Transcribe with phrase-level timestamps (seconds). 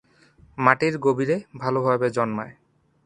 [0.57, 2.53] মাটির গভীরে ভালভাবে জন্মায়।